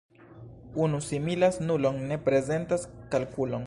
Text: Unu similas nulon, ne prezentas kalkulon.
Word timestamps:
Unu 0.85 0.99
similas 1.09 1.61
nulon, 1.69 2.03
ne 2.13 2.17
prezentas 2.31 2.89
kalkulon. 3.15 3.59